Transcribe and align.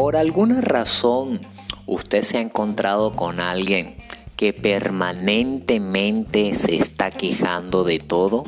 por 0.00 0.16
alguna 0.16 0.62
razón 0.62 1.42
usted 1.84 2.22
se 2.22 2.38
ha 2.38 2.40
encontrado 2.40 3.14
con 3.14 3.38
alguien 3.38 3.96
que 4.34 4.54
permanentemente 4.54 6.54
se 6.54 6.76
está 6.76 7.10
quejando 7.10 7.84
de 7.84 7.98
todo, 7.98 8.44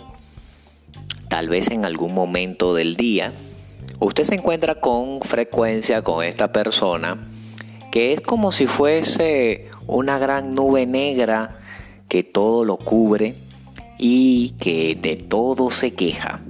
tal 1.28 1.50
vez 1.50 1.70
en 1.70 1.84
algún 1.84 2.14
momento 2.14 2.72
del 2.72 2.96
día, 2.96 3.34
usted 4.00 4.24
se 4.24 4.36
encuentra 4.36 4.76
con 4.76 5.20
frecuencia 5.20 6.00
con 6.00 6.24
esta 6.24 6.52
persona 6.52 7.18
que 7.90 8.14
es 8.14 8.22
como 8.22 8.50
si 8.50 8.66
fuese 8.66 9.68
una 9.86 10.18
gran 10.18 10.54
nube 10.54 10.86
negra 10.86 11.50
que 12.08 12.22
todo 12.22 12.64
lo 12.64 12.78
cubre 12.78 13.34
y 13.98 14.54
que 14.58 14.94
de 14.94 15.16
todo 15.16 15.70
se 15.70 15.90
queja. 15.90 16.40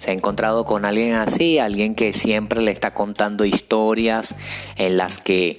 ¿Se 0.00 0.12
ha 0.12 0.14
encontrado 0.14 0.64
con 0.64 0.86
alguien 0.86 1.12
así? 1.12 1.58
Alguien 1.58 1.94
que 1.94 2.14
siempre 2.14 2.62
le 2.62 2.70
está 2.70 2.94
contando 2.94 3.44
historias 3.44 4.34
en 4.76 4.96
las 4.96 5.18
que 5.18 5.58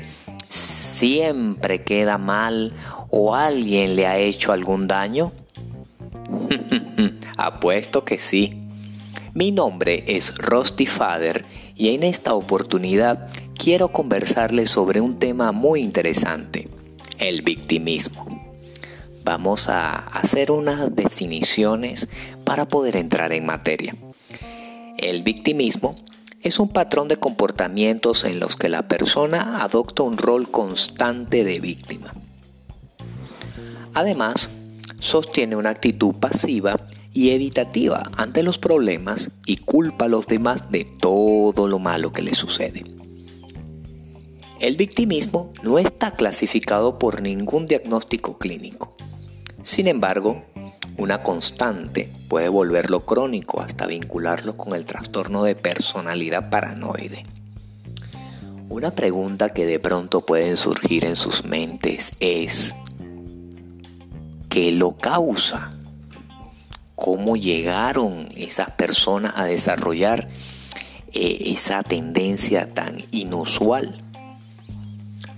siempre 0.49 1.83
queda 1.83 2.17
mal 2.17 2.73
o 3.11 3.35
alguien 3.35 3.95
le 3.95 4.07
ha 4.07 4.17
hecho 4.17 4.51
algún 4.51 4.87
daño? 4.87 5.31
Apuesto 7.37 8.03
que 8.03 8.17
sí. 8.17 8.57
Mi 9.35 9.51
nombre 9.51 10.05
es 10.07 10.35
Rusty 10.39 10.87
Father 10.87 11.45
y 11.75 11.89
en 11.89 12.01
esta 12.01 12.33
oportunidad 12.33 13.29
quiero 13.53 13.89
conversarles 13.89 14.71
sobre 14.71 15.01
un 15.01 15.19
tema 15.19 15.51
muy 15.51 15.81
interesante, 15.81 16.67
el 17.19 17.43
victimismo. 17.43 18.25
Vamos 19.23 19.69
a 19.69 19.97
hacer 19.97 20.49
unas 20.49 20.95
definiciones 20.95 22.09
para 22.43 22.67
poder 22.67 22.95
entrar 22.95 23.33
en 23.33 23.45
materia. 23.45 23.95
El 25.01 25.23
victimismo 25.23 25.95
es 26.43 26.59
un 26.59 26.69
patrón 26.69 27.07
de 27.07 27.17
comportamientos 27.17 28.23
en 28.23 28.39
los 28.39 28.55
que 28.55 28.69
la 28.69 28.87
persona 28.87 29.63
adopta 29.63 30.03
un 30.03 30.15
rol 30.15 30.51
constante 30.51 31.43
de 31.43 31.59
víctima. 31.59 32.13
Además, 33.95 34.51
sostiene 34.99 35.55
una 35.55 35.71
actitud 35.71 36.13
pasiva 36.13 36.87
y 37.13 37.31
evitativa 37.31 38.11
ante 38.15 38.43
los 38.43 38.59
problemas 38.59 39.31
y 39.47 39.57
culpa 39.57 40.05
a 40.05 40.07
los 40.07 40.27
demás 40.27 40.69
de 40.69 40.85
todo 40.85 41.67
lo 41.67 41.79
malo 41.79 42.13
que 42.13 42.21
le 42.21 42.35
sucede. 42.35 42.83
El 44.59 44.77
victimismo 44.77 45.51
no 45.63 45.79
está 45.79 46.11
clasificado 46.11 46.99
por 46.99 47.23
ningún 47.23 47.65
diagnóstico 47.65 48.37
clínico. 48.37 48.95
Sin 49.63 49.87
embargo, 49.87 50.45
una 51.01 51.23
constante 51.23 52.11
puede 52.27 52.47
volverlo 52.47 52.99
crónico 53.05 53.59
hasta 53.59 53.87
vincularlo 53.87 54.55
con 54.55 54.75
el 54.75 54.85
trastorno 54.85 55.43
de 55.43 55.55
personalidad 55.55 56.51
paranoide. 56.51 57.25
Una 58.69 58.91
pregunta 58.91 59.49
que 59.49 59.65
de 59.65 59.79
pronto 59.79 60.23
pueden 60.27 60.57
surgir 60.57 61.05
en 61.05 61.15
sus 61.15 61.43
mentes 61.43 62.11
es, 62.19 62.75
¿qué 64.47 64.71
lo 64.71 64.95
causa? 64.95 65.73
¿Cómo 66.93 67.35
llegaron 67.35 68.29
esas 68.37 68.69
personas 68.69 69.33
a 69.35 69.45
desarrollar 69.45 70.27
eh, 71.13 71.37
esa 71.47 71.81
tendencia 71.81 72.67
tan 72.67 72.97
inusual? 73.09 74.03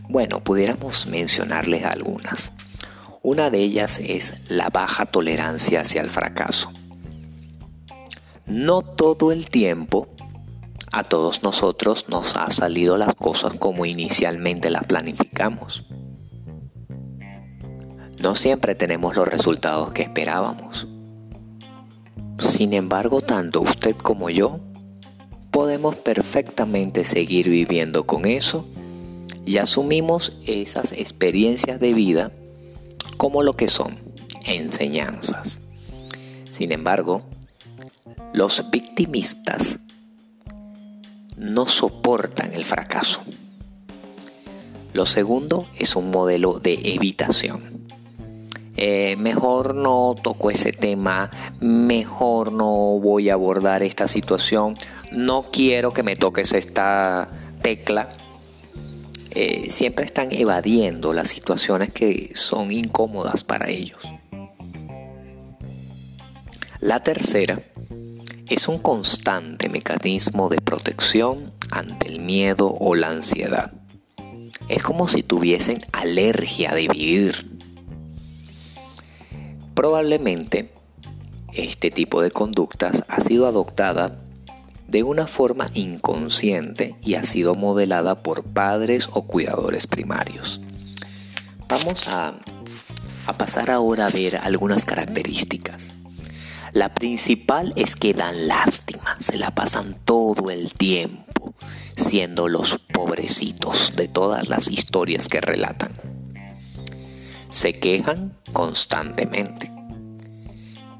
Bueno, 0.09 0.43
pudiéramos 0.43 1.07
mencionarles 1.07 1.85
algunas. 1.85 2.51
Una 3.25 3.49
de 3.49 3.59
ellas 3.59 4.01
es 4.03 4.33
la 4.49 4.69
baja 4.69 5.05
tolerancia 5.05 5.79
hacia 5.79 6.01
el 6.01 6.09
fracaso. 6.09 6.73
No 8.47 8.81
todo 8.81 9.31
el 9.31 9.47
tiempo 9.47 10.09
a 10.91 11.05
todos 11.05 11.41
nosotros 11.41 12.09
nos 12.09 12.35
ha 12.35 12.51
salido 12.51 12.97
las 12.97 13.15
cosas 13.15 13.53
como 13.53 13.85
inicialmente 13.85 14.69
las 14.69 14.83
planificamos. 14.83 15.85
No 18.21 18.35
siempre 18.35 18.75
tenemos 18.75 19.15
los 19.15 19.25
resultados 19.25 19.93
que 19.93 20.01
esperábamos. 20.01 20.85
Sin 22.39 22.73
embargo, 22.73 23.21
tanto 23.21 23.61
usted 23.61 23.95
como 23.95 24.31
yo 24.31 24.59
podemos 25.49 25.95
perfectamente 25.95 27.05
seguir 27.05 27.49
viviendo 27.49 28.05
con 28.05 28.25
eso 28.25 28.67
y 29.45 29.59
asumimos 29.59 30.37
esas 30.45 30.91
experiencias 30.91 31.79
de 31.79 31.93
vida 31.93 32.33
como 33.17 33.43
lo 33.43 33.53
que 33.53 33.69
son 33.69 33.97
enseñanzas. 34.45 35.59
Sin 36.51 36.71
embargo, 36.71 37.23
los 38.33 38.69
victimistas 38.69 39.79
no 41.37 41.67
soportan 41.67 42.53
el 42.53 42.65
fracaso. 42.65 43.21
Lo 44.93 45.05
segundo 45.05 45.67
es 45.75 45.95
un 45.95 46.11
modelo 46.11 46.59
de 46.59 46.73
evitación. 46.83 47.73
Eh, 48.75 49.15
mejor 49.17 49.75
no 49.75 50.15
toco 50.21 50.49
ese 50.49 50.71
tema, 50.71 51.29
mejor 51.59 52.51
no 52.51 52.99
voy 52.99 53.29
a 53.29 53.33
abordar 53.33 53.83
esta 53.83 54.07
situación, 54.07 54.75
no 55.11 55.45
quiero 55.51 55.93
que 55.93 56.01
me 56.01 56.15
toques 56.15 56.53
esta 56.53 57.29
tecla 57.61 58.09
eh, 59.35 59.71
siempre 59.71 60.05
están 60.05 60.31
evadiendo 60.31 61.11
las 61.11 61.29
situaciones 61.29 61.91
que 61.91 62.31
son 62.35 62.71
incómodas 62.71 63.43
para 63.43 63.69
ellos. 63.69 64.01
La 66.79 67.01
tercera 67.01 67.59
es 68.49 68.67
un 68.67 68.77
constante 68.77 69.69
mecanismo 69.69 70.49
de 70.49 70.57
protección 70.57 71.51
ante 71.71 72.09
el 72.09 72.19
miedo 72.19 72.75
o 72.79 72.93
la 72.93 73.09
ansiedad. 73.09 73.73
Es 74.69 74.83
como 74.83 75.07
si 75.07 75.23
tuviesen 75.23 75.79
alergia 75.93 76.73
de 76.75 76.87
vivir. 76.89 77.57
Probablemente 79.73 80.71
este 81.53 81.89
tipo 81.89 82.21
de 82.21 82.29
conductas 82.29 83.03
ha 83.07 83.21
sido 83.21 83.47
adoptada 83.47 84.19
de 84.87 85.03
una 85.03 85.27
forma 85.27 85.67
inconsciente 85.73 86.95
y 87.03 87.15
ha 87.15 87.23
sido 87.23 87.55
modelada 87.55 88.15
por 88.15 88.43
padres 88.43 89.09
o 89.11 89.23
cuidadores 89.23 89.87
primarios. 89.87 90.61
Vamos 91.67 92.07
a, 92.07 92.35
pasar 93.37 93.71
ahora 93.71 94.07
a 94.07 94.09
ver 94.09 94.35
algunas 94.37 94.85
características. 94.85 95.93
La 96.73 96.93
principal 96.93 97.73
es 97.75 97.95
que 97.95 98.13
dan 98.13 98.47
lástima, 98.47 99.15
se 99.19 99.37
la 99.37 99.51
pasan 99.51 99.97
todo 100.05 100.49
el 100.51 100.73
tiempo 100.73 101.53
siendo 101.95 102.47
los 102.47 102.79
pobrecitos 102.93 103.93
de 103.95 104.07
todas 104.07 104.49
las 104.49 104.69
historias 104.69 105.29
que 105.29 105.41
relatan. 105.41 105.93
Se 107.49 107.73
quejan 107.73 108.35
constantemente 108.51 109.71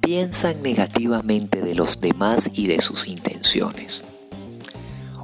piensan 0.04 0.62
negativamente 0.62 1.62
de 1.62 1.76
los 1.76 2.02
demás 2.02 2.52
y 2.54 2.68
de 2.68 2.82
sus 2.82 3.08
intenciones. 3.08 4.04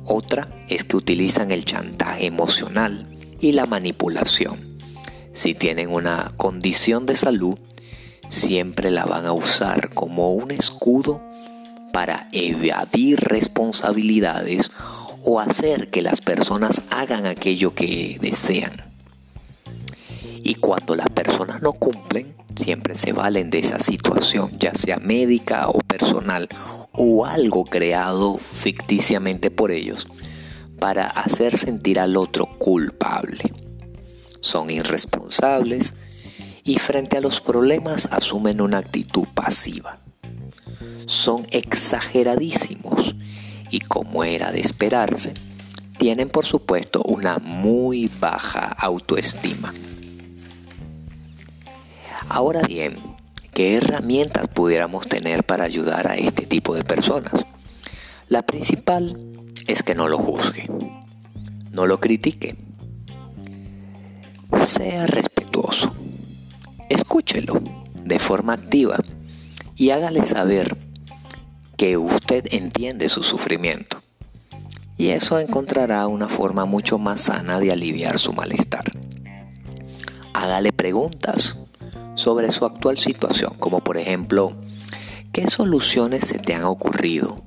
Otra 0.06 0.48
es 0.70 0.86
que 0.86 0.96
utilizan 0.96 1.52
el 1.52 1.66
chantaje 1.66 2.26
emocional 2.26 3.06
y 3.42 3.52
la 3.52 3.66
manipulación. 3.66 4.80
Si 5.34 5.54
tienen 5.54 5.92
una 5.92 6.32
condición 6.38 7.06
de 7.06 7.16
salud, 7.16 7.60
siempre 8.30 8.90
la 8.90 9.04
van 9.04 9.26
a 9.26 9.34
usar 9.34 9.94
como 9.94 10.34
un 10.34 10.50
escudo 10.52 11.22
para 11.92 12.30
evadir 12.32 13.20
responsabilidades 13.20 14.72
o 15.24 15.42
hacer 15.42 15.90
que 15.90 16.02
las 16.02 16.22
personas 16.22 16.84
hagan 16.90 17.26
aquello 17.26 17.74
que 17.74 18.18
desean. 18.22 18.82
Y 20.42 20.56
cuando 20.56 20.96
las 20.96 21.10
personas 21.10 21.62
no 21.62 21.74
cumplen, 21.74 22.34
siempre 22.60 22.96
se 22.96 23.14
valen 23.14 23.50
de 23.50 23.60
esa 23.60 23.80
situación, 23.80 24.52
ya 24.60 24.76
sea 24.76 24.98
médica 24.98 25.68
o 25.70 25.80
personal 25.80 26.48
o 26.92 27.26
algo 27.26 27.64
creado 27.64 28.38
ficticiamente 28.38 29.50
por 29.50 29.72
ellos, 29.72 30.08
para 30.80 31.08
hacer 31.08 31.58
sentir 31.58 32.00
al 32.00 32.18
otro 32.18 32.46
culpable. 32.58 33.44
Son 34.42 34.70
irresponsables 34.70 35.96
y 36.64 36.78
frente 36.78 37.18
a 37.18 37.22
los 37.22 37.42
problemas 37.42 38.08
asumen 38.12 38.62
una 38.62 38.78
actitud 38.78 39.26
pasiva. 39.34 39.98
Son 41.06 41.48
exageradísimos 41.52 43.16
y 43.72 43.80
como 43.80 44.24
era 44.24 44.52
de 44.52 44.60
esperarse, 44.60 45.34
tienen 45.98 46.30
por 46.30 46.46
supuesto 46.46 47.02
una 47.04 47.40
muy 47.40 48.10
baja 48.20 48.66
autoestima. 48.68 49.74
Ahora 52.30 52.62
bien, 52.62 52.98
¿qué 53.56 53.76
herramientas 53.76 54.48
pudiéramos 54.48 55.08
tener 55.08 55.44
para 55.44 55.64
ayudar 55.64 56.08
a 56.08 56.14
este 56.14 56.46
tipo 56.46 56.76
de 56.76 56.84
personas? 56.84 57.48
La 58.28 58.44
principal 58.44 59.18
es 59.66 59.82
que 59.82 59.96
no 59.96 60.08
lo 60.08 60.20
juzgue, 60.20 60.68
no 61.72 61.88
lo 61.88 62.00
critique, 62.00 62.56
sea 64.64 65.08
respetuoso, 65.08 65.92
escúchelo 66.90 67.64
de 68.04 68.20
forma 68.20 68.54
activa 68.54 69.00
y 69.76 69.90
hágale 69.90 70.24
saber 70.24 70.78
que 71.78 71.98
usted 71.98 72.46
entiende 72.52 73.10
su 73.10 73.24
sufrimiento 73.24 74.04
y 74.98 75.08
eso 75.08 75.40
encontrará 75.40 76.06
una 76.06 76.28
forma 76.28 76.66
mucho 76.66 77.00
más 77.00 77.22
sana 77.22 77.60
de 77.60 77.72
aliviar 77.72 78.20
su 78.20 78.34
malestar. 78.34 78.86
Hágale 80.34 80.72
preguntas 80.72 81.58
sobre 82.20 82.52
su 82.52 82.66
actual 82.66 82.98
situación, 82.98 83.54
como 83.60 83.80
por 83.80 83.98
ejemplo, 83.98 84.54
¿qué 85.32 85.48
soluciones 85.48 86.26
se 86.28 86.38
te 86.38 86.54
han 86.54 86.66
ocurrido? 86.66 87.42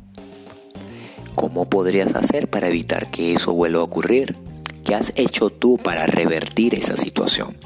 ¿Cómo 1.35 1.69
podrías 1.69 2.15
hacer 2.15 2.49
para 2.49 2.69
evitar 2.69 3.11
que 3.11 3.35
eso 3.35 3.53
vuelva 3.53 3.81
a 3.81 3.85
ocurrir? 3.85 4.35
¿Qué 4.83 4.95
has 4.95 5.13
hecho 5.15 5.51
tú 5.51 5.77
para 5.77 6.07
revertir 6.07 6.75
esa 6.75 6.97
situación? 6.97 7.57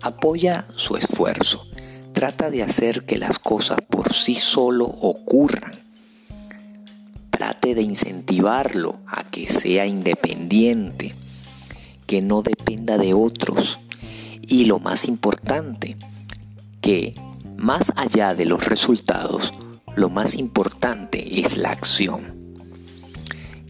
Apoya 0.00 0.66
su 0.76 0.96
esfuerzo. 0.96 1.66
Trata 2.12 2.50
de 2.50 2.62
hacer 2.62 3.04
que 3.04 3.18
las 3.18 3.40
cosas 3.40 3.78
por 3.90 4.14
sí 4.14 4.36
solo 4.36 4.84
ocurran. 4.84 5.72
Trate 7.30 7.74
de 7.74 7.82
incentivarlo 7.82 8.96
a 9.06 9.24
que 9.24 9.48
sea 9.48 9.86
independiente, 9.86 11.14
que 12.06 12.22
no 12.22 12.42
dependa 12.42 12.98
de 12.98 13.14
otros. 13.14 13.80
Y 14.48 14.64
lo 14.64 14.78
más 14.78 15.06
importante, 15.06 15.96
que 16.80 17.14
más 17.58 17.92
allá 17.96 18.34
de 18.34 18.46
los 18.46 18.64
resultados, 18.64 19.52
lo 19.94 20.08
más 20.08 20.36
importante 20.36 21.40
es 21.40 21.58
la 21.58 21.70
acción. 21.70 22.56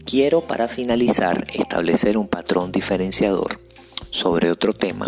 Quiero 0.05 0.41
para 0.41 0.69
finalizar 0.69 1.45
establecer 1.53 2.17
un 2.17 2.29
patrón 2.29 2.71
diferenciador 2.71 3.59
sobre 4.09 4.51
otro 4.51 4.73
tema 4.73 5.05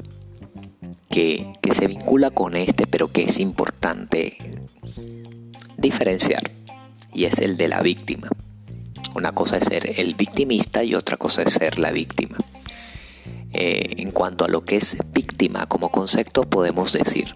que, 1.09 1.53
se 1.71 1.87
vincula 1.87 2.31
con 2.31 2.57
este, 2.57 2.85
pero 2.85 3.07
que 3.07 3.23
es 3.23 3.39
importante 3.39 4.37
diferenciar, 5.77 6.51
y 7.13 7.23
es 7.23 7.39
el 7.39 7.55
de 7.55 7.69
la 7.69 7.81
víctima. 7.81 8.27
Una 9.15 9.31
cosa 9.31 9.57
es 9.57 9.65
ser 9.65 9.99
el 9.99 10.15
victimista 10.15 10.83
y 10.83 10.95
otra 10.95 11.15
cosa 11.15 11.43
es 11.43 11.53
ser 11.53 11.79
la 11.79 11.91
víctima. 11.91 12.37
Eh, 13.53 13.95
en 13.97 14.11
cuanto 14.11 14.45
a 14.45 14.47
lo 14.47 14.63
que 14.63 14.77
es 14.77 14.97
víctima 15.13 15.65
como 15.65 15.91
concepto, 15.91 16.43
podemos 16.43 16.93
decir 16.93 17.35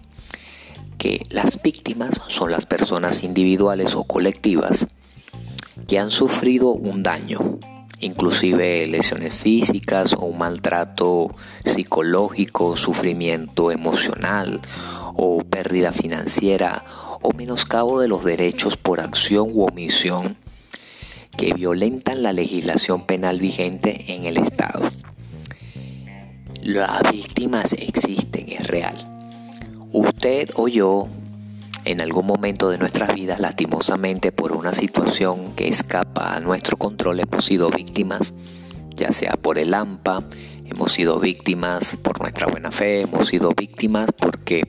que 0.98 1.26
las 1.30 1.60
víctimas 1.62 2.20
son 2.28 2.50
las 2.50 2.66
personas 2.66 3.22
individuales 3.22 3.94
o 3.94 4.04
colectivas 4.04 4.86
que 5.86 5.98
han 5.98 6.10
sufrido 6.10 6.70
un 6.70 7.02
daño, 7.02 7.58
inclusive 8.00 8.86
lesiones 8.86 9.34
físicas 9.34 10.14
o 10.14 10.20
un 10.20 10.38
maltrato 10.38 11.28
psicológico, 11.64 12.76
sufrimiento 12.76 13.70
emocional 13.70 14.60
o 15.14 15.44
pérdida 15.44 15.92
financiera 15.92 16.84
o 17.22 17.32
menoscabo 17.32 18.00
de 18.00 18.08
los 18.08 18.24
derechos 18.24 18.76
por 18.76 19.00
acción 19.00 19.50
u 19.52 19.64
omisión 19.64 20.36
que 21.36 21.52
violentan 21.52 22.22
la 22.22 22.32
legislación 22.32 23.04
penal 23.04 23.38
vigente 23.38 24.14
en 24.14 24.24
el 24.24 24.38
Estado. 24.38 24.88
Las 26.66 27.00
víctimas 27.12 27.74
existen, 27.74 28.48
es 28.48 28.66
real. 28.66 28.96
Usted 29.92 30.50
o 30.56 30.66
yo 30.66 31.06
en 31.84 32.00
algún 32.00 32.26
momento 32.26 32.70
de 32.70 32.76
nuestras 32.76 33.14
vidas, 33.14 33.38
lastimosamente 33.38 34.32
por 34.32 34.50
una 34.50 34.74
situación 34.74 35.54
que 35.54 35.68
escapa 35.68 36.34
a 36.34 36.40
nuestro 36.40 36.76
control, 36.76 37.20
hemos 37.20 37.44
sido 37.44 37.70
víctimas, 37.70 38.34
ya 38.96 39.12
sea 39.12 39.34
por 39.34 39.60
el 39.60 39.74
AMPA, 39.74 40.24
hemos 40.64 40.90
sido 40.90 41.20
víctimas 41.20 41.96
por 42.02 42.20
nuestra 42.20 42.48
buena 42.48 42.72
fe, 42.72 43.02
hemos 43.02 43.28
sido 43.28 43.52
víctimas 43.56 44.10
porque 44.10 44.64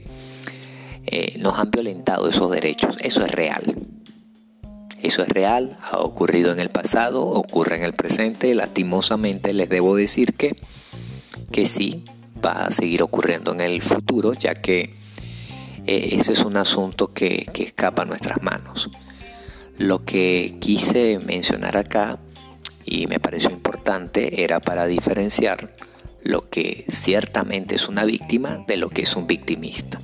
eh, 1.08 1.36
nos 1.40 1.58
han 1.58 1.72
violentado 1.72 2.30
esos 2.30 2.52
derechos. 2.52 2.96
Eso 3.02 3.26
es 3.26 3.32
real. 3.32 3.76
Eso 5.02 5.24
es 5.24 5.30
real, 5.30 5.80
ha 5.82 5.98
ocurrido 5.98 6.52
en 6.52 6.60
el 6.60 6.70
pasado, 6.70 7.26
ocurre 7.26 7.78
en 7.78 7.84
el 7.84 7.94
presente. 7.94 8.54
Lastimosamente 8.54 9.52
les 9.52 9.68
debo 9.68 9.96
decir 9.96 10.36
que, 10.36 10.56
que 11.52 11.66
sí, 11.66 12.04
va 12.44 12.66
a 12.66 12.72
seguir 12.72 13.02
ocurriendo 13.04 13.52
en 13.54 13.62
el 13.62 13.82
futuro, 13.82 14.34
ya 14.34 14.56
que 14.56 14.94
eh, 15.86 16.10
ese 16.12 16.34
es 16.34 16.44
un 16.44 16.58
asunto 16.58 17.14
que, 17.14 17.46
que 17.54 17.64
escapa 17.64 18.04
a 18.04 18.06
nuestras 18.06 18.42
manos. 18.42 18.90
Lo 19.78 20.04
que 20.06 20.56
quise 20.60 21.20
mencionar 21.20 21.78
acá 21.78 22.20
y 22.86 23.08
me 23.08 23.20
pareció 23.20 23.50
importante 23.52 24.44
era 24.44 24.60
para 24.60 24.88
diferenciar 24.88 25.76
lo 26.24 26.50
que 26.50 26.86
ciertamente 26.90 27.76
es 27.76 27.88
una 27.88 28.06
víctima 28.06 28.64
de 28.68 28.78
lo 28.78 28.90
que 28.90 29.04
es 29.04 29.16
un 29.16 29.28
victimista. 29.28 30.00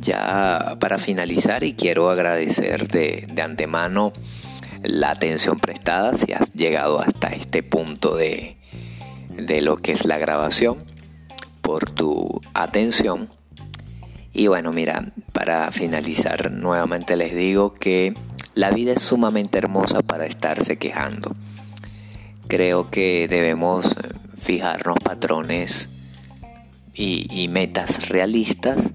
Ya 0.00 0.76
para 0.80 0.98
finalizar 0.98 1.64
y 1.64 1.74
quiero 1.74 2.10
agradecer 2.10 2.88
de, 2.88 3.26
de 3.32 3.42
antemano 3.42 4.12
la 4.82 5.10
atención 5.10 5.58
prestada 5.58 6.16
si 6.16 6.32
has 6.32 6.52
llegado 6.52 7.00
hasta 7.00 7.28
este 7.28 7.62
punto 7.62 8.16
de, 8.16 8.58
de 9.36 9.62
lo 9.62 9.76
que 9.76 9.92
es 9.92 10.04
la 10.04 10.18
grabación, 10.18 10.84
por 11.62 11.90
tu 11.90 12.40
atención. 12.52 13.28
Y 14.32 14.48
bueno, 14.48 14.72
mira, 14.72 15.12
para 15.32 15.70
finalizar 15.70 16.50
nuevamente 16.50 17.16
les 17.16 17.34
digo 17.34 17.74
que 17.74 18.14
la 18.54 18.70
vida 18.70 18.92
es 18.92 19.02
sumamente 19.02 19.58
hermosa 19.58 20.02
para 20.02 20.26
estarse 20.26 20.76
quejando. 20.76 21.34
Creo 22.48 22.90
que 22.90 23.26
debemos 23.28 23.86
fijarnos 24.36 24.98
patrones 25.02 25.88
y, 26.94 27.48
metas 27.48 28.08
realistas. 28.08 28.92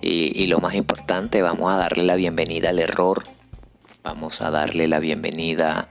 Y, 0.00 0.46
lo 0.46 0.60
más 0.60 0.74
importante, 0.74 1.42
vamos 1.42 1.72
a 1.72 1.76
darle 1.76 2.04
la 2.04 2.14
bienvenida 2.14 2.70
al 2.70 2.78
error, 2.78 3.24
vamos 4.04 4.40
a 4.42 4.50
darle 4.50 4.86
la 4.86 5.00
bienvenida 5.00 5.88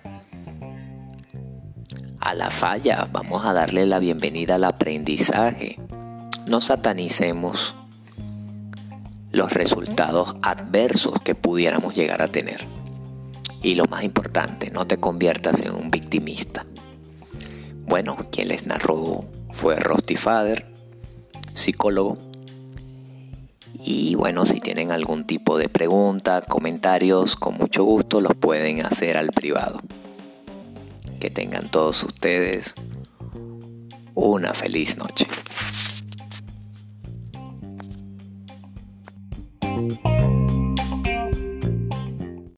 a 2.28 2.34
la 2.34 2.50
falla, 2.50 3.08
vamos 3.10 3.46
a 3.46 3.54
darle 3.54 3.86
la 3.86 4.00
bienvenida 4.00 4.56
al 4.56 4.66
aprendizaje. 4.66 5.80
No 6.46 6.60
satanicemos 6.60 7.74
los 9.32 9.54
resultados 9.54 10.36
adversos 10.42 11.22
que 11.24 11.36
pudiéramos 11.36 11.96
llegar 11.96 12.22
a 12.22 12.28
tener. 12.28 12.66
Y 13.64 13.76
lo 13.76 13.86
más 13.86 14.04
importante, 14.04 14.72
no 14.72 14.86
te 14.86 14.98
conviertas 14.98 15.62
en 15.62 15.74
un 15.74 15.90
victimista. 15.90 16.66
Bueno, 17.86 18.18
quien 18.30 18.50
les 18.50 18.68
narró 18.68 19.24
fue 19.52 19.78
Rusty 19.78 20.18
Fader, 20.18 20.70
psicólogo. 21.54 22.18
Y 23.86 24.16
bueno, 24.16 24.46
si 24.46 24.60
tienen 24.60 24.92
algún 24.92 25.26
tipo 25.26 25.58
de 25.58 25.70
pregunta, 25.70 26.42
comentarios, 26.42 27.38
con 27.38 27.56
mucho 27.56 27.86
gusto 27.86 28.20
los 28.20 28.36
pueden 28.36 28.86
hacer 28.86 29.16
al 29.16 29.30
privado. 29.30 29.80
Que 31.20 31.30
tengan 31.30 31.70
todos 31.70 32.04
ustedes 32.04 32.76
una 34.14 34.54
feliz 34.54 34.98
noche. 34.98 35.28